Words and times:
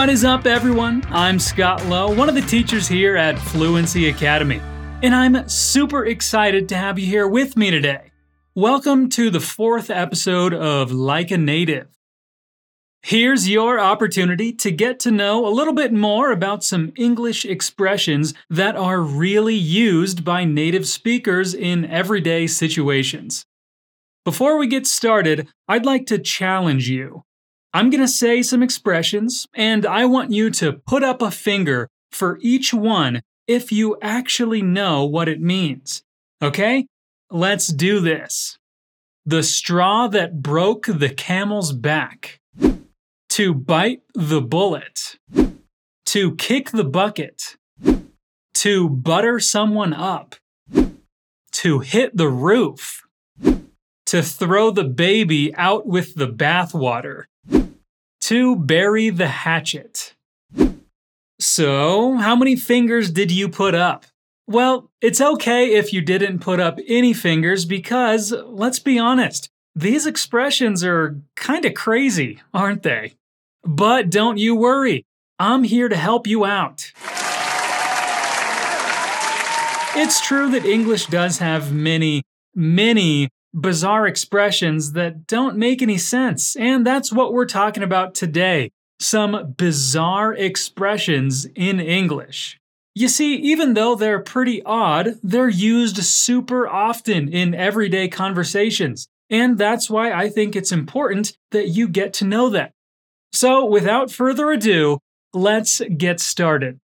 What 0.00 0.08
is 0.08 0.24
up, 0.24 0.46
everyone? 0.46 1.04
I'm 1.10 1.38
Scott 1.38 1.84
Lowe, 1.84 2.10
one 2.10 2.30
of 2.30 2.34
the 2.34 2.40
teachers 2.40 2.88
here 2.88 3.16
at 3.16 3.38
Fluency 3.38 4.08
Academy, 4.08 4.58
and 5.02 5.14
I'm 5.14 5.46
super 5.46 6.06
excited 6.06 6.70
to 6.70 6.74
have 6.74 6.98
you 6.98 7.04
here 7.04 7.28
with 7.28 7.54
me 7.54 7.70
today. 7.70 8.10
Welcome 8.54 9.10
to 9.10 9.28
the 9.28 9.40
fourth 9.40 9.90
episode 9.90 10.54
of 10.54 10.90
Like 10.90 11.30
a 11.30 11.36
Native. 11.36 11.88
Here's 13.02 13.50
your 13.50 13.78
opportunity 13.78 14.54
to 14.54 14.70
get 14.70 15.00
to 15.00 15.10
know 15.10 15.46
a 15.46 15.52
little 15.52 15.74
bit 15.74 15.92
more 15.92 16.32
about 16.32 16.64
some 16.64 16.94
English 16.96 17.44
expressions 17.44 18.32
that 18.48 18.76
are 18.76 19.02
really 19.02 19.54
used 19.54 20.24
by 20.24 20.46
native 20.46 20.88
speakers 20.88 21.52
in 21.52 21.84
everyday 21.84 22.46
situations. 22.46 23.44
Before 24.24 24.56
we 24.56 24.66
get 24.66 24.86
started, 24.86 25.48
I'd 25.68 25.84
like 25.84 26.06
to 26.06 26.18
challenge 26.18 26.88
you. 26.88 27.24
I'm 27.72 27.88
going 27.88 28.00
to 28.00 28.08
say 28.08 28.42
some 28.42 28.64
expressions, 28.64 29.46
and 29.54 29.86
I 29.86 30.04
want 30.04 30.32
you 30.32 30.50
to 30.50 30.72
put 30.72 31.04
up 31.04 31.22
a 31.22 31.30
finger 31.30 31.88
for 32.10 32.38
each 32.42 32.74
one 32.74 33.22
if 33.46 33.70
you 33.70 33.96
actually 34.02 34.60
know 34.60 35.04
what 35.04 35.28
it 35.28 35.40
means. 35.40 36.02
Okay? 36.42 36.86
Let's 37.30 37.68
do 37.68 38.00
this. 38.00 38.58
The 39.24 39.44
straw 39.44 40.08
that 40.08 40.42
broke 40.42 40.86
the 40.86 41.10
camel's 41.10 41.72
back. 41.72 42.40
To 43.30 43.54
bite 43.54 44.02
the 44.14 44.40
bullet. 44.40 45.18
To 46.06 46.34
kick 46.34 46.70
the 46.70 46.84
bucket. 46.84 47.56
To 48.54 48.88
butter 48.88 49.38
someone 49.38 49.92
up. 49.92 50.34
To 51.52 51.78
hit 51.78 52.16
the 52.16 52.28
roof. 52.28 53.02
To 54.06 54.22
throw 54.22 54.72
the 54.72 54.84
baby 54.84 55.54
out 55.54 55.86
with 55.86 56.16
the 56.16 56.26
bathwater 56.26 57.26
to 58.30 58.54
bury 58.54 59.10
the 59.10 59.26
hatchet. 59.26 60.14
So, 61.40 62.14
how 62.14 62.36
many 62.36 62.54
fingers 62.54 63.10
did 63.10 63.32
you 63.32 63.48
put 63.48 63.74
up? 63.74 64.06
Well, 64.46 64.88
it's 65.00 65.20
okay 65.20 65.74
if 65.74 65.92
you 65.92 66.00
didn't 66.00 66.38
put 66.38 66.60
up 66.60 66.78
any 66.86 67.12
fingers 67.12 67.64
because, 67.64 68.32
let's 68.46 68.78
be 68.78 69.00
honest, 69.00 69.50
these 69.74 70.06
expressions 70.06 70.84
are 70.84 71.20
kinda 71.34 71.72
crazy, 71.72 72.40
aren't 72.54 72.84
they? 72.84 73.14
But 73.64 74.10
don't 74.10 74.38
you 74.38 74.54
worry, 74.54 75.04
I'm 75.40 75.64
here 75.64 75.88
to 75.88 75.96
help 75.96 76.28
you 76.28 76.44
out. 76.44 76.92
It's 79.96 80.20
true 80.20 80.52
that 80.52 80.64
English 80.64 81.06
does 81.06 81.38
have 81.38 81.72
many, 81.72 82.22
many 82.54 83.28
bizarre 83.54 84.06
expressions 84.06 84.92
that 84.92 85.26
don't 85.26 85.56
make 85.56 85.82
any 85.82 85.98
sense. 85.98 86.56
And 86.56 86.86
that's 86.86 87.12
what 87.12 87.32
we're 87.32 87.46
talking 87.46 87.82
about 87.82 88.14
today 88.14 88.70
some 89.00 89.54
bizarre 89.56 90.34
expressions 90.34 91.46
in 91.56 91.80
English. 91.80 92.58
You 92.94 93.08
see, 93.08 93.36
even 93.36 93.74
though 93.74 93.94
they're 93.94 94.20
pretty 94.20 94.62
odd, 94.64 95.14
they're 95.22 95.48
used 95.48 95.96
super 96.04 96.68
often 96.68 97.28
in 97.32 97.54
everyday 97.54 98.08
conversations. 98.08 99.08
And 99.30 99.56
that's 99.56 99.88
why 99.88 100.12
I 100.12 100.28
think 100.28 100.54
it's 100.54 100.72
important 100.72 101.36
that 101.52 101.68
you 101.68 101.88
get 101.88 102.12
to 102.14 102.26
know 102.26 102.50
them. 102.50 102.70
So, 103.32 103.64
without 103.64 104.10
further 104.10 104.50
ado, 104.50 104.98
let's 105.32 105.80
get 105.96 106.20
started. 106.20 106.78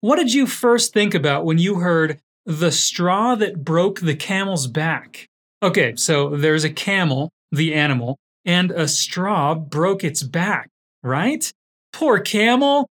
What 0.00 0.16
did 0.16 0.32
you 0.32 0.46
first 0.46 0.94
think 0.94 1.14
about 1.14 1.44
when 1.44 1.58
you 1.58 1.76
heard 1.80 2.20
the 2.46 2.72
straw 2.72 3.34
that 3.34 3.64
broke 3.64 4.00
the 4.00 4.14
camel's 4.14 4.66
back? 4.66 5.28
Okay, 5.62 5.94
so 5.96 6.30
there's 6.30 6.64
a 6.64 6.70
camel, 6.70 7.30
the 7.52 7.74
animal, 7.74 8.16
and 8.46 8.70
a 8.70 8.88
straw 8.88 9.54
broke 9.54 10.02
its 10.02 10.22
back, 10.22 10.68
right? 11.02 11.50
Poor 11.92 12.18
camel! 12.18 12.88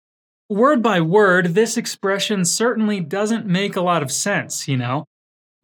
Word 0.50 0.82
by 0.82 1.00
word, 1.00 1.54
this 1.54 1.76
expression 1.76 2.44
certainly 2.44 3.00
doesn't 3.00 3.46
make 3.46 3.76
a 3.76 3.80
lot 3.80 4.02
of 4.02 4.12
sense, 4.12 4.68
you 4.68 4.76
know? 4.76 5.04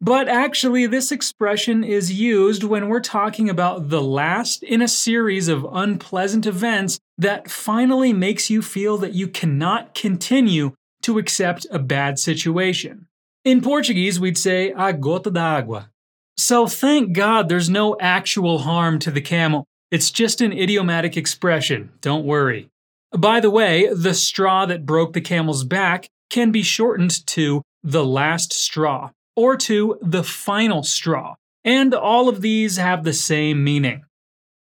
But 0.01 0.27
actually, 0.27 0.87
this 0.87 1.11
expression 1.11 1.83
is 1.83 2.11
used 2.11 2.63
when 2.63 2.89
we're 2.89 2.99
talking 2.99 3.49
about 3.49 3.89
the 3.89 4.01
last 4.01 4.63
in 4.63 4.81
a 4.81 4.87
series 4.87 5.47
of 5.47 5.65
unpleasant 5.71 6.45
events 6.45 6.99
that 7.17 7.49
finally 7.49 8.13
makes 8.13 8.49
you 8.49 8.61
feel 8.61 8.97
that 8.97 9.13
you 9.13 9.27
cannot 9.27 9.95
continue 9.95 10.73
to 11.03 11.17
accept 11.17 11.65
a 11.71 11.79
bad 11.79 12.19
situation. 12.19 13.07
In 13.43 13.61
Portuguese, 13.61 14.19
we'd 14.19 14.37
say 14.37 14.71
a 14.71 14.91
gota 14.93 15.31
d'água, 15.31 15.89
so 16.37 16.67
thank 16.67 17.13
God 17.13 17.49
there's 17.49 17.69
no 17.69 17.97
actual 17.99 18.59
harm 18.59 18.99
to 18.99 19.11
the 19.11 19.21
camel. 19.21 19.65
It's 19.91 20.11
just 20.11 20.41
an 20.41 20.51
idiomatic 20.51 21.15
expression, 21.15 21.91
don't 22.01 22.25
worry. 22.25 22.69
By 23.11 23.39
the 23.39 23.49
way, 23.49 23.87
the 23.93 24.13
straw 24.13 24.65
that 24.65 24.85
broke 24.85 25.13
the 25.13 25.21
camel's 25.21 25.63
back 25.63 26.09
can 26.29 26.51
be 26.51 26.63
shortened 26.63 27.25
to 27.27 27.61
the 27.83 28.03
last 28.03 28.51
straw 28.51 29.11
or 29.35 29.55
to 29.57 29.97
the 30.01 30.23
final 30.23 30.83
straw, 30.83 31.35
and 31.63 31.93
all 31.93 32.27
of 32.27 32.41
these 32.41 32.77
have 32.77 33.03
the 33.03 33.13
same 33.13 33.63
meaning. 33.63 34.03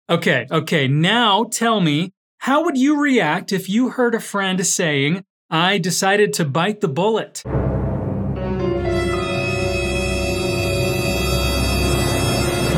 Okay, 0.09 0.47
okay, 0.51 0.89
now 0.89 1.45
tell 1.45 1.81
me, 1.81 2.13
how 2.39 2.65
would 2.65 2.79
you 2.79 3.01
react 3.01 3.53
if 3.53 3.69
you 3.69 3.91
heard 3.91 4.15
a 4.15 4.21
friend 4.21 4.65
saying, 4.67 5.25
I 5.51 5.79
decided 5.79 6.33
to 6.35 6.45
bite 6.45 6.81
the 6.81 6.89
bullet? 6.89 7.43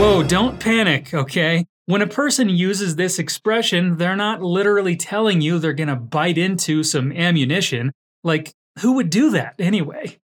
Whoa, 0.00 0.22
don't 0.22 0.58
panic, 0.58 1.12
okay? 1.12 1.66
When 1.84 2.00
a 2.00 2.06
person 2.06 2.48
uses 2.48 2.96
this 2.96 3.18
expression, 3.18 3.98
they're 3.98 4.16
not 4.16 4.40
literally 4.40 4.96
telling 4.96 5.42
you 5.42 5.58
they're 5.58 5.74
gonna 5.74 5.94
bite 5.94 6.38
into 6.38 6.82
some 6.82 7.12
ammunition. 7.12 7.92
Like, 8.24 8.54
who 8.78 8.92
would 8.92 9.10
do 9.10 9.28
that 9.32 9.56
anyway? 9.58 10.18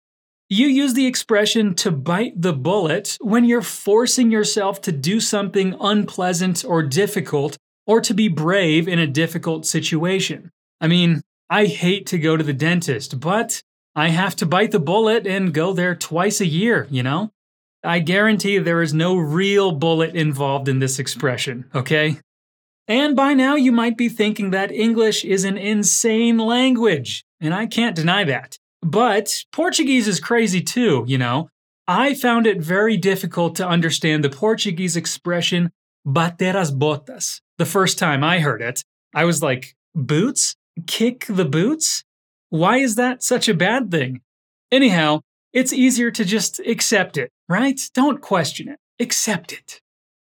You 0.48 0.68
use 0.68 0.94
the 0.94 1.08
expression 1.08 1.74
to 1.78 1.90
bite 1.90 2.40
the 2.40 2.54
bullet 2.54 3.18
when 3.20 3.46
you're 3.46 3.64
forcing 3.64 4.30
yourself 4.30 4.80
to 4.82 4.92
do 4.92 5.20
something 5.20 5.76
unpleasant 5.82 6.64
or 6.64 6.84
difficult, 6.84 7.58
or 7.88 8.00
to 8.00 8.14
be 8.14 8.28
brave 8.28 8.88
in 8.88 9.00
a 9.00 9.08
difficult 9.08 9.66
situation. 9.66 10.52
I 10.82 10.88
mean, 10.88 11.24
I 11.50 11.66
hate 11.66 12.06
to 12.08 12.20
go 12.20 12.38
to 12.38 12.44
the 12.44 12.54
dentist, 12.54 13.20
but 13.20 13.64
I 13.96 14.10
have 14.10 14.36
to 14.36 14.46
bite 14.46 14.70
the 14.70 14.80
bullet 14.80 15.26
and 15.26 15.52
go 15.52 15.74
there 15.74 15.96
twice 15.96 16.42
a 16.42 16.46
year, 16.46 16.88
you 16.92 17.02
know? 17.02 17.32
I 17.84 18.00
guarantee 18.00 18.58
there 18.58 18.82
is 18.82 18.94
no 18.94 19.16
real 19.16 19.74
bullet 19.74 20.16
involved 20.16 20.70
in 20.70 20.80
this 20.80 21.00
expression, 21.00 21.66
okay? 21.76 22.20
And 22.88 23.16
by 23.16 23.34
now 23.34 23.56
you 23.56 23.72
might 23.72 23.98
be 23.98 24.10
thinking 24.10 24.52
that 24.52 24.72
English 24.72 25.24
is 25.26 25.44
an 25.44 25.58
insane 25.58 26.38
language, 26.38 27.26
and 27.42 27.54
I 27.54 27.66
can't 27.66 27.96
deny 27.96 28.24
that. 28.26 28.58
But 28.82 29.44
Portuguese 29.52 30.08
is 30.08 30.20
crazy 30.20 30.62
too, 30.62 31.04
you 31.08 31.18
know? 31.18 31.50
I 31.88 32.14
found 32.14 32.48
it 32.48 32.62
very 32.62 32.96
difficult 32.96 33.56
to 33.58 33.68
understand 33.68 34.24
the 34.24 34.30
Portuguese 34.30 34.96
expression 34.96 35.72
bater 36.10 36.58
as 36.58 36.72
botas. 36.72 37.42
The 37.58 37.66
first 37.66 38.00
time 38.00 38.24
I 38.24 38.40
heard 38.40 38.62
it, 38.62 38.84
I 39.14 39.26
was 39.26 39.42
like, 39.42 39.76
boots? 39.94 40.56
Kick 40.88 41.26
the 41.28 41.46
boots? 41.46 42.04
Why 42.50 42.78
is 42.78 42.96
that 42.96 43.24
such 43.24 43.48
a 43.48 43.54
bad 43.54 43.92
thing? 43.92 44.22
Anyhow, 44.72 45.22
it's 45.54 45.72
easier 45.72 46.12
to 46.12 46.26
just 46.26 46.60
accept 46.60 47.18
it, 47.18 47.32
right? 47.48 47.80
Don't 47.94 48.22
question 48.22 48.68
it, 48.68 48.80
accept 49.00 49.54
it. 49.54 49.80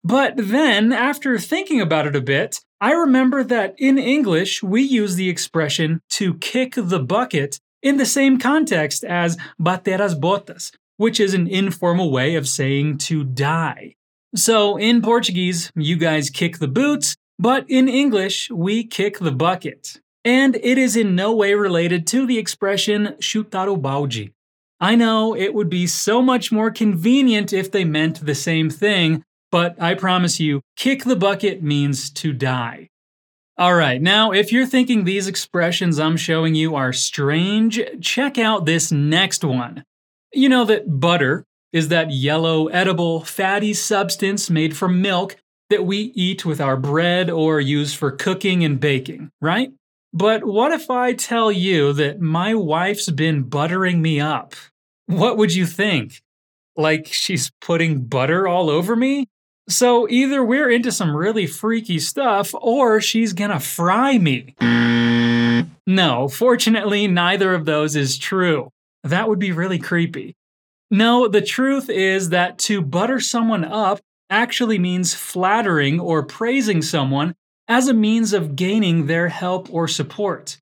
But 0.05 0.35
then, 0.37 0.93
after 0.93 1.39
thinking 1.39 1.81
about 1.81 2.07
it 2.07 2.15
a 2.15 2.21
bit, 2.21 2.61
I 2.81 2.93
remember 2.93 3.43
that 3.43 3.75
in 3.79 3.99
English 3.99 4.63
we 4.63 4.83
use 4.83 5.17
the 5.17 5.29
expression 5.29 6.01
to 6.11 6.35
kick 6.35 6.75
the 6.77 7.01
bucket 7.01 7.59
in 7.83 7.97
the 7.97 8.07
same 8.07 8.39
context 8.39 9.03
as 9.03 9.37
bater 9.61 10.03
as 10.03 10.15
botas, 10.15 10.73
which 10.97 11.19
is 11.19 11.35
an 11.35 11.49
informal 11.49 12.11
way 12.11 12.35
of 12.35 12.47
saying 12.47 12.99
to 12.99 13.25
die. 13.25 13.95
So 14.35 14.77
in 14.77 15.03
Portuguese, 15.03 15.73
you 15.75 15.97
guys 15.97 16.31
kick 16.31 16.59
the 16.59 16.69
boots, 16.69 17.17
but 17.39 17.65
in 17.69 17.89
English, 17.89 18.51
we 18.51 18.85
kick 18.85 19.19
the 19.19 19.33
bucket. 19.33 20.01
And 20.25 20.57
it 20.57 20.77
is 20.79 20.97
in 20.97 21.15
no 21.15 21.35
way 21.35 21.55
related 21.55 22.07
to 22.09 22.27
the 22.27 22.39
expression 22.39 23.15
chutar 23.21 23.69
o 23.69 23.77
balde, 23.77 24.33
I 24.81 24.95
know 24.95 25.35
it 25.35 25.55
would 25.55 25.71
be 25.71 25.87
so 25.87 26.21
much 26.21 26.53
more 26.53 26.71
convenient 26.71 27.53
if 27.53 27.71
they 27.71 27.85
meant 27.85 28.25
the 28.25 28.35
same 28.35 28.69
thing, 28.69 29.25
but 29.51 29.81
I 29.81 29.95
promise 29.95 30.39
you, 30.39 30.61
kick 30.77 31.05
the 31.05 31.17
bucket 31.17 31.63
means 31.63 32.11
to 32.11 32.33
die. 32.33 32.89
Alright, 33.59 34.03
now 34.03 34.33
if 34.33 34.53
you're 34.53 34.67
thinking 34.67 35.05
these 35.05 35.27
expressions 35.27 35.99
I'm 35.99 36.19
showing 36.19 36.55
you 36.55 36.75
are 36.75 36.93
strange, 36.93 37.81
check 38.03 38.37
out 38.37 38.67
this 38.67 38.93
next 38.93 39.43
one. 39.43 39.83
You 40.35 40.51
know 40.51 40.67
that 40.67 41.01
butter 41.01 41.45
is 41.73 41.89
that 41.89 42.11
yellow, 42.11 42.67
edible, 42.67 43.25
fatty 43.25 43.73
substance 43.73 44.51
made 44.51 44.77
from 44.77 45.01
milk 45.01 45.37
that 45.71 45.87
we 45.87 46.13
eat 46.15 46.45
with 46.45 46.61
our 46.61 46.77
bread 46.77 47.31
or 47.31 47.61
use 47.61 47.95
for 47.95 48.11
cooking 48.11 48.63
and 48.63 48.79
baking, 48.79 49.31
right? 49.41 49.73
But 50.17 50.45
what 50.47 50.73
if 50.73 50.91
I 50.91 51.13
tell 51.13 51.53
you 51.53 51.93
that 51.93 52.23
my 52.23 52.55
wife's 52.55 53.11
been 53.11 53.43
buttering 53.43 54.01
me 54.01 54.19
up? 54.19 54.55
What 55.05 55.37
would 55.37 55.55
you 55.55 55.67
think? 55.67 56.23
Like 56.75 57.07
she's 57.07 57.53
putting 57.61 58.07
butter 58.07 58.49
all 58.49 58.71
over 58.71 58.97
me? 58.97 59.29
So 59.69 60.09
either 60.09 60.43
we're 60.43 60.71
into 60.71 60.91
some 60.91 61.15
really 61.15 61.47
freaky 61.47 61.99
stuff 61.99 62.55
or 62.55 62.99
she's 63.03 63.35
gonna 63.35 63.61
fry 63.61 64.17
me. 64.17 64.55
no, 65.87 66.29
fortunately, 66.29 67.07
neither 67.07 67.53
of 67.53 67.67
those 67.67 67.95
is 67.95 68.17
true. 68.17 68.71
That 69.05 69.29
would 69.29 69.39
be 69.39 69.53
really 69.53 69.79
creepy. 69.79 70.35
No, 70.91 71.29
the 71.29 71.43
truth 71.43 71.91
is 71.91 72.31
that 72.31 72.57
to 72.61 72.81
butter 72.81 73.21
someone 73.21 73.67
up 73.67 74.01
actually 74.31 74.79
means 74.79 75.13
flattering 75.13 76.01
or 76.01 76.23
praising 76.23 76.81
someone 76.81 77.35
as 77.69 77.89
a 77.89 77.95
means 77.95 78.33
of 78.33 78.57
gaining 78.57 79.07
their 79.07 79.29
help 79.29 79.73
or 79.73 79.89
support. 79.89 80.59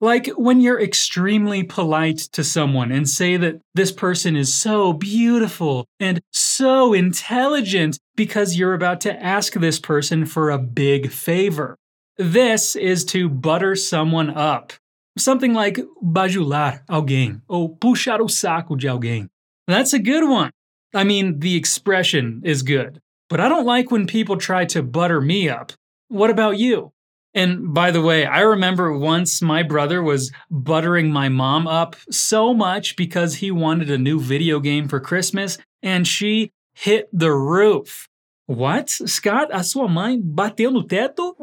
Like 0.00 0.28
when 0.28 0.60
you're 0.60 0.80
extremely 0.80 1.62
polite 1.62 2.18
to 2.32 2.42
someone 2.42 2.90
and 2.90 3.06
say 3.06 3.36
that 3.36 3.60
this 3.74 3.92
person 3.92 4.34
is 4.34 4.52
so 4.52 4.94
beautiful 4.94 5.84
and 5.98 6.20
so 6.32 6.94
intelligent 6.94 7.98
because 8.16 8.56
you're 8.56 8.72
about 8.72 9.02
to 9.02 9.22
ask 9.22 9.52
this 9.52 9.78
person 9.78 10.24
for 10.24 10.50
a 10.50 10.58
big 10.58 11.10
favor. 11.10 11.76
This 12.16 12.76
is 12.76 13.04
to 13.06 13.28
butter 13.28 13.76
someone 13.76 14.30
up. 14.30 14.72
Something 15.18 15.52
like 15.52 15.78
bajular 16.02 16.82
alguém 16.88 17.42
ou 17.46 17.68
puxar 17.68 18.20
o 18.20 18.26
saco 18.26 18.76
de 18.76 18.86
alguém. 18.86 19.28
That's 19.66 19.92
a 19.92 19.98
good 19.98 20.28
one. 20.28 20.50
I 20.94 21.04
mean, 21.04 21.40
the 21.40 21.56
expression 21.56 22.40
is 22.42 22.62
good, 22.62 23.00
but 23.28 23.38
I 23.38 23.48
don't 23.48 23.66
like 23.66 23.90
when 23.90 24.06
people 24.06 24.36
try 24.36 24.64
to 24.66 24.82
butter 24.82 25.20
me 25.20 25.48
up. 25.48 25.72
What 26.10 26.30
about 26.30 26.58
you? 26.58 26.90
And 27.34 27.72
by 27.72 27.92
the 27.92 28.02
way, 28.02 28.26
I 28.26 28.40
remember 28.40 28.92
once 28.98 29.40
my 29.40 29.62
brother 29.62 30.02
was 30.02 30.32
buttering 30.50 31.12
my 31.12 31.28
mom 31.28 31.68
up 31.68 31.94
so 32.10 32.52
much 32.52 32.96
because 32.96 33.36
he 33.36 33.52
wanted 33.52 33.88
a 33.88 33.96
new 33.96 34.18
video 34.18 34.58
game 34.58 34.88
for 34.88 34.98
Christmas 34.98 35.56
and 35.84 36.08
she 36.08 36.50
hit 36.74 37.08
the 37.12 37.30
roof. 37.30 38.08
What? 38.46 38.90
Scott, 38.90 39.50
a 39.52 39.62
sua 39.62 39.86
mãe 39.86 40.20
bateu 40.20 40.72
no 40.72 40.82
teto? 40.82 41.36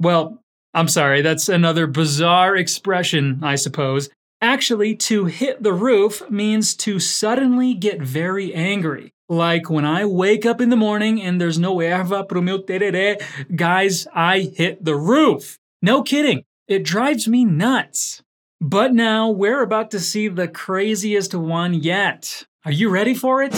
Well, 0.00 0.42
I'm 0.74 0.88
sorry, 0.88 1.22
that's 1.22 1.48
another 1.48 1.86
bizarre 1.86 2.56
expression, 2.56 3.38
I 3.44 3.54
suppose. 3.54 4.10
Actually, 4.40 4.96
to 4.96 5.26
hit 5.26 5.62
the 5.62 5.72
roof 5.72 6.28
means 6.28 6.74
to 6.78 6.98
suddenly 6.98 7.74
get 7.74 8.02
very 8.02 8.52
angry. 8.52 9.12
Like 9.28 9.70
when 9.70 9.84
I 9.84 10.04
wake 10.04 10.44
up 10.44 10.60
in 10.60 10.68
the 10.70 10.76
morning 10.76 11.22
and 11.22 11.40
there's 11.40 11.58
no 11.58 11.76
erva 11.76 12.28
pro 12.28 12.40
meu 12.40 12.58
tereré, 12.58 13.22
guys, 13.54 14.06
I 14.14 14.40
hit 14.40 14.84
the 14.84 14.96
roof. 14.96 15.58
No 15.80 16.02
kidding. 16.02 16.44
It 16.68 16.84
drives 16.84 17.26
me 17.28 17.44
nuts. 17.44 18.22
But 18.60 18.94
now 18.94 19.28
we're 19.28 19.62
about 19.62 19.90
to 19.92 20.00
see 20.00 20.28
the 20.28 20.48
craziest 20.48 21.34
one 21.34 21.74
yet. 21.74 22.44
Are 22.64 22.70
you 22.70 22.90
ready 22.90 23.14
for 23.14 23.42
it? 23.42 23.52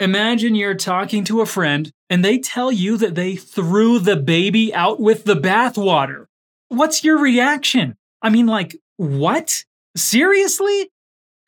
Imagine 0.00 0.54
you're 0.54 0.74
talking 0.74 1.24
to 1.24 1.40
a 1.40 1.46
friend 1.46 1.90
and 2.08 2.24
they 2.24 2.38
tell 2.38 2.70
you 2.70 2.96
that 2.96 3.14
they 3.14 3.36
threw 3.36 3.98
the 3.98 4.16
baby 4.16 4.72
out 4.72 5.00
with 5.00 5.24
the 5.24 5.34
bathwater. 5.36 6.26
What's 6.68 7.02
your 7.02 7.18
reaction? 7.18 7.96
I 8.22 8.30
mean, 8.30 8.46
like, 8.46 8.76
what? 8.96 9.64
Seriously? 9.96 10.90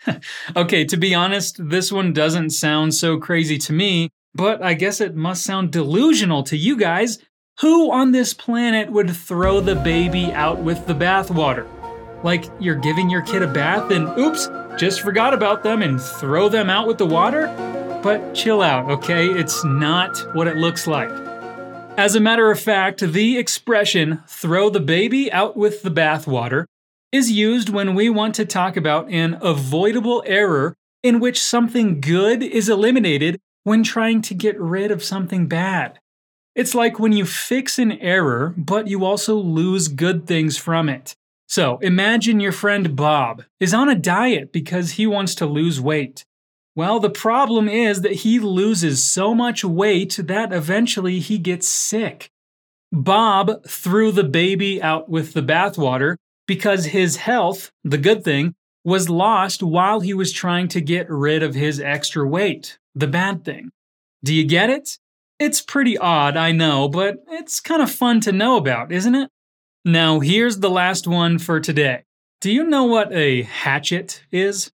okay, 0.56 0.84
to 0.84 0.96
be 0.96 1.14
honest, 1.14 1.56
this 1.68 1.92
one 1.92 2.12
doesn't 2.12 2.50
sound 2.50 2.94
so 2.94 3.18
crazy 3.18 3.58
to 3.58 3.72
me, 3.72 4.10
but 4.34 4.62
I 4.62 4.74
guess 4.74 5.00
it 5.00 5.14
must 5.14 5.42
sound 5.42 5.72
delusional 5.72 6.42
to 6.44 6.56
you 6.56 6.76
guys. 6.76 7.18
Who 7.60 7.90
on 7.90 8.12
this 8.12 8.32
planet 8.32 8.90
would 8.90 9.14
throw 9.14 9.60
the 9.60 9.74
baby 9.74 10.32
out 10.32 10.60
with 10.60 10.86
the 10.86 10.94
bathwater? 10.94 11.66
Like 12.24 12.46
you're 12.58 12.74
giving 12.76 13.10
your 13.10 13.22
kid 13.22 13.42
a 13.42 13.46
bath 13.46 13.90
and 13.90 14.08
oops, 14.18 14.48
just 14.78 15.00
forgot 15.02 15.34
about 15.34 15.62
them 15.62 15.82
and 15.82 16.00
throw 16.00 16.48
them 16.48 16.70
out 16.70 16.86
with 16.86 16.98
the 16.98 17.06
water? 17.06 17.48
But 18.02 18.34
chill 18.34 18.62
out, 18.62 18.90
okay? 18.90 19.26
It's 19.26 19.62
not 19.64 20.34
what 20.34 20.46
it 20.46 20.56
looks 20.56 20.86
like. 20.86 21.10
As 21.98 22.14
a 22.14 22.20
matter 22.20 22.50
of 22.50 22.58
fact, 22.58 23.00
the 23.00 23.36
expression 23.36 24.22
throw 24.26 24.70
the 24.70 24.80
baby 24.80 25.30
out 25.30 25.54
with 25.54 25.82
the 25.82 25.90
bathwater 25.90 26.64
is 27.12 27.30
used 27.30 27.68
when 27.68 27.94
we 27.94 28.08
want 28.08 28.34
to 28.36 28.44
talk 28.44 28.76
about 28.76 29.08
an 29.10 29.38
avoidable 29.40 30.22
error 30.26 30.76
in 31.02 31.20
which 31.20 31.42
something 31.42 32.00
good 32.00 32.42
is 32.42 32.68
eliminated 32.68 33.40
when 33.64 33.82
trying 33.82 34.22
to 34.22 34.34
get 34.34 34.60
rid 34.60 34.90
of 34.90 35.02
something 35.02 35.48
bad. 35.48 35.98
It's 36.54 36.74
like 36.74 36.98
when 36.98 37.12
you 37.12 37.24
fix 37.24 37.78
an 37.78 37.92
error, 37.92 38.54
but 38.56 38.88
you 38.88 39.04
also 39.04 39.36
lose 39.36 39.88
good 39.88 40.26
things 40.26 40.56
from 40.56 40.88
it. 40.88 41.14
So 41.48 41.78
imagine 41.78 42.38
your 42.38 42.52
friend 42.52 42.94
Bob 42.94 43.44
is 43.58 43.74
on 43.74 43.88
a 43.88 43.94
diet 43.94 44.52
because 44.52 44.92
he 44.92 45.06
wants 45.06 45.34
to 45.36 45.46
lose 45.46 45.80
weight. 45.80 46.24
Well, 46.76 47.00
the 47.00 47.10
problem 47.10 47.68
is 47.68 48.02
that 48.02 48.12
he 48.12 48.38
loses 48.38 49.02
so 49.02 49.34
much 49.34 49.64
weight 49.64 50.18
that 50.22 50.52
eventually 50.52 51.18
he 51.18 51.38
gets 51.38 51.68
sick. 51.68 52.30
Bob 52.92 53.64
threw 53.66 54.12
the 54.12 54.24
baby 54.24 54.80
out 54.80 55.08
with 55.08 55.32
the 55.32 55.42
bathwater 55.42 56.16
because 56.50 56.86
his 56.86 57.14
health, 57.14 57.70
the 57.84 57.96
good 57.96 58.24
thing, 58.24 58.56
was 58.82 59.08
lost 59.08 59.62
while 59.62 60.00
he 60.00 60.12
was 60.12 60.32
trying 60.32 60.66
to 60.66 60.80
get 60.80 61.08
rid 61.08 61.44
of 61.44 61.54
his 61.54 61.78
extra 61.78 62.26
weight, 62.26 62.76
the 62.92 63.06
bad 63.06 63.44
thing. 63.44 63.70
Do 64.24 64.34
you 64.34 64.44
get 64.44 64.68
it? 64.68 64.98
It's 65.38 65.60
pretty 65.60 65.96
odd, 65.96 66.36
I 66.36 66.50
know, 66.50 66.88
but 66.88 67.18
it's 67.28 67.60
kind 67.60 67.80
of 67.80 67.88
fun 67.88 68.20
to 68.22 68.32
know 68.32 68.56
about, 68.56 68.90
isn't 68.90 69.14
it? 69.14 69.30
Now, 69.84 70.18
here's 70.18 70.58
the 70.58 70.68
last 70.68 71.06
one 71.06 71.38
for 71.38 71.60
today. 71.60 72.02
Do 72.40 72.50
you 72.50 72.64
know 72.64 72.82
what 72.82 73.12
a 73.12 73.42
hatchet 73.42 74.24
is? 74.32 74.72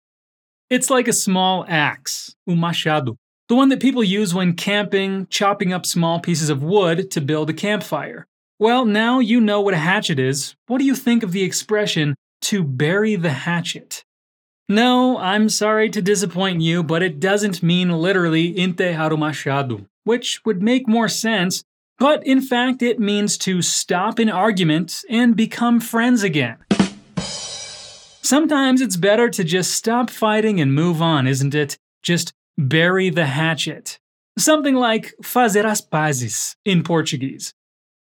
It's 0.71 0.89
like 0.89 1.09
a 1.09 1.13
small 1.13 1.67
axe, 1.69 2.35
um 2.49 2.59
the 2.59 3.15
one 3.51 3.69
that 3.69 3.83
people 3.83 4.03
use 4.03 4.33
when 4.33 4.55
camping, 4.55 5.27
chopping 5.27 5.75
up 5.75 5.85
small 5.85 6.21
pieces 6.21 6.49
of 6.49 6.63
wood 6.63 7.11
to 7.11 7.21
build 7.21 7.51
a 7.51 7.53
campfire. 7.53 8.27
Well, 8.59 8.87
now 8.87 9.19
you 9.19 9.41
know 9.41 9.61
what 9.61 9.75
a 9.75 9.79
hatchet 9.79 10.19
is. 10.19 10.55
What 10.67 10.79
do 10.79 10.85
you 10.85 10.95
think 10.95 11.23
of 11.23 11.33
the 11.33 11.43
expression 11.43 12.15
to 12.43 12.65
bury 12.65 13.15
the 13.15 13.31
hatchet? 13.31 14.03
No, 14.67 15.19
I'm 15.19 15.51
sorry 15.51 15.91
to 15.91 16.01
disappoint 16.01 16.63
you, 16.63 16.83
but 16.83 17.03
it 17.03 17.21
doesn't 17.21 17.63
mean 17.63 17.91
literally 17.91 18.59
o 18.59 19.17
machado, 19.17 19.87
which 20.05 20.41
would 20.47 20.63
make 20.63 20.89
more 20.89 21.09
sense, 21.09 21.63
but 21.99 22.27
in 22.27 22.41
fact 22.41 22.83
it 22.83 22.99
means 22.99 23.37
to 23.39 23.61
stop 23.61 24.19
an 24.19 24.31
argument 24.31 25.05
and 25.11 25.37
become 25.37 25.79
friends 25.79 26.23
again. 26.23 26.57
Sometimes 28.23 28.81
it's 28.81 28.97
better 28.97 29.29
to 29.29 29.45
just 29.45 29.75
stop 29.75 30.09
fighting 30.09 30.61
and 30.61 30.75
move 30.75 31.03
on, 31.03 31.27
isn't 31.27 31.55
it? 31.55 31.77
Just 32.03 32.33
bury 32.57 33.11
the 33.11 33.27
hatchet. 33.27 33.99
Something 34.39 34.75
like 34.75 35.15
fazer 35.23 35.65
as 35.65 35.83
pazes 35.83 36.57
in 36.65 36.83
Portuguese. 36.83 37.53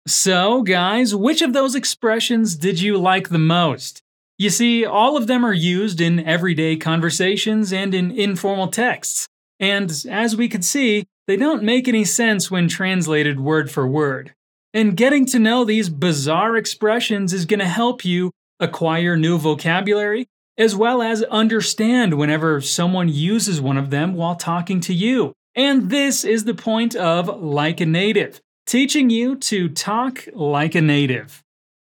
So, 0.06 0.64
guys, 0.64 1.16
which 1.16 1.42
of 1.42 1.54
those 1.54 1.76
expressions 1.76 2.58
did 2.58 2.82
you 2.82 2.98
like 2.98 3.30
the 3.30 3.40
most? 3.40 4.02
You 4.38 4.50
see, 4.50 4.86
all 4.86 5.16
of 5.16 5.28
them 5.28 5.46
are 5.46 5.54
used 5.54 6.02
in 6.02 6.20
everyday 6.26 6.76
conversations 6.76 7.72
and 7.72 7.94
in 7.94 8.12
informal 8.12 8.68
texts. 8.68 9.30
And 9.62 9.90
as 10.10 10.36
we 10.36 10.50
could 10.50 10.66
see, 10.66 11.06
they 11.28 11.38
don't 11.38 11.64
make 11.64 11.88
any 11.88 12.04
sense 12.04 12.52
when 12.52 12.68
translated 12.68 13.40
word 13.40 13.72
for 13.72 13.88
word. 13.88 14.34
And 14.74 14.98
getting 14.98 15.26
to 15.28 15.40
know 15.40 15.64
these 15.64 15.88
bizarre 15.88 16.58
expressions 16.58 17.32
is 17.32 17.46
going 17.46 17.62
to 17.62 17.66
help 17.66 18.04
you 18.04 18.32
acquire 18.60 19.16
new 19.16 19.38
vocabulary, 19.38 20.28
as 20.58 20.76
well 20.76 21.02
as 21.02 21.24
understand 21.24 22.16
whenever 22.16 22.60
someone 22.60 23.08
uses 23.08 23.62
one 23.62 23.78
of 23.78 23.90
them 23.90 24.16
while 24.16 24.36
talking 24.36 24.82
to 24.82 24.94
you. 24.94 25.32
And 25.56 25.90
this 25.90 26.26
is 26.26 26.44
the 26.44 26.56
point 26.56 26.94
of 26.94 27.42
Like 27.42 27.80
a 27.80 27.86
Native 27.86 28.42
teaching 28.74 29.12
you 29.12 29.36
to 29.36 29.70
talk 29.70 30.28
like 30.34 30.74
a 30.74 30.82
native. 30.82 31.44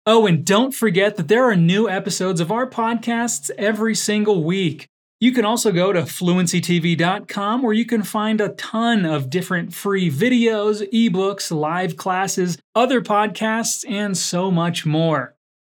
Oh, 0.06 0.26
and 0.26 0.44
don't 0.44 0.72
forget 0.72 1.16
that 1.16 1.26
there 1.26 1.42
are 1.50 1.56
new 1.56 1.88
episodes 1.88 2.40
of 2.40 2.52
our 2.52 2.70
podcasts 2.70 3.50
every 3.58 3.96
single 3.96 4.44
week. 4.44 4.86
You 5.18 5.32
can 5.32 5.44
also 5.44 5.72
go 5.72 5.92
to 5.92 6.02
fluencytv.com 6.02 7.62
where 7.62 7.72
you 7.72 7.84
can 7.84 8.04
find 8.04 8.40
a 8.40 8.50
ton 8.50 9.04
of 9.04 9.28
different 9.28 9.74
free 9.74 10.08
videos, 10.08 10.88
ebooks, 10.92 11.50
live 11.50 11.96
classes, 11.96 12.58
other 12.76 13.00
podcasts, 13.00 13.84
and 13.90 14.16
so 14.16 14.48
much 14.48 14.86
more. 14.86 15.34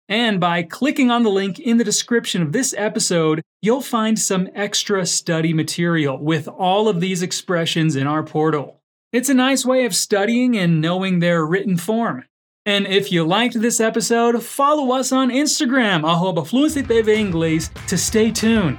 And 0.08 0.38
by 0.38 0.62
clicking 0.62 1.10
on 1.10 1.24
the 1.24 1.30
link 1.30 1.58
in 1.58 1.78
the 1.78 1.84
description 1.84 2.42
of 2.42 2.52
this 2.52 2.72
episode, 2.78 3.42
you'll 3.60 3.80
find 3.80 4.16
some 4.16 4.48
extra 4.54 5.04
study 5.04 5.52
material 5.52 6.16
with 6.16 6.46
all 6.46 6.88
of 6.88 7.00
these 7.00 7.22
expressions 7.22 7.96
in 7.96 8.06
our 8.06 8.22
portal. 8.22 8.81
It's 9.12 9.28
a 9.28 9.34
nice 9.34 9.66
way 9.66 9.84
of 9.84 9.94
studying 9.94 10.56
and 10.56 10.80
knowing 10.80 11.18
their 11.18 11.44
written 11.44 11.76
form. 11.76 12.24
And 12.64 12.86
if 12.86 13.12
you 13.12 13.26
liked 13.26 13.60
this 13.60 13.78
episode, 13.78 14.42
follow 14.42 14.94
us 14.94 15.12
on 15.12 15.28
Instagram, 15.28 16.02
arroba 16.02 16.46
Fluency 16.46 16.82
TV 16.82 17.68
to 17.88 17.98
stay 17.98 18.30
tuned. 18.30 18.78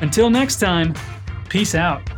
Until 0.00 0.30
next 0.30 0.58
time, 0.58 0.94
peace 1.50 1.74
out. 1.74 2.13